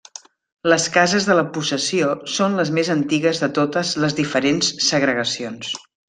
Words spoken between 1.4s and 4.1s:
possessió són les més antigues de totes